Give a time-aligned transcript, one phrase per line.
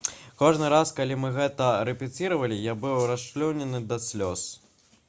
[0.39, 4.53] кожны раз калі мы гэта рэпеціравалі я быў расчулены да слёз